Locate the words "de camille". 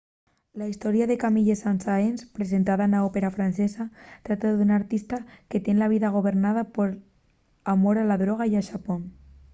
1.09-1.55